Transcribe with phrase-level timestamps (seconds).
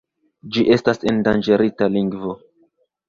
[0.55, 2.33] Ĝi estas endanĝerita lingvo.